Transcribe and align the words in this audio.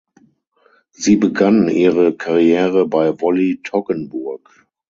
Sie 0.89 1.15
begann 1.15 1.69
ihre 1.69 2.17
Karriere 2.17 2.87
bei 2.87 3.13
Volley 3.21 3.59
Toggenburg. 3.63 4.65